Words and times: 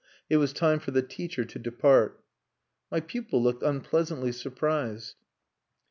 It 0.31 0.37
was 0.37 0.51
time 0.51 0.79
for 0.79 0.89
the 0.89 1.03
teacher 1.03 1.45
to 1.45 1.59
depart. 1.59 2.23
My 2.89 3.01
pupil 3.01 3.39
looked 3.43 3.61
unpleasantly 3.61 4.31
surprised. 4.31 5.13